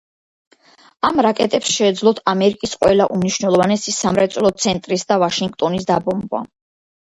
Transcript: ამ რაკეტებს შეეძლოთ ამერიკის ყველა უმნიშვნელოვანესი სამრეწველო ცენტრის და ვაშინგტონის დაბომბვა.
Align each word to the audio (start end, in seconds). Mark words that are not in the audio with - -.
ამ 1.09 1.19
რაკეტებს 1.25 1.73
შეეძლოთ 1.79 2.21
ამერიკის 2.33 2.73
ყველა 2.85 3.07
უმნიშვნელოვანესი 3.17 3.95
სამრეწველო 3.99 4.53
ცენტრის 4.67 5.09
და 5.13 5.21
ვაშინგტონის 5.27 5.89
დაბომბვა. 5.95 6.45